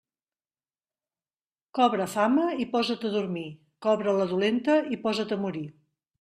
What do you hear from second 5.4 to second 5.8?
morir.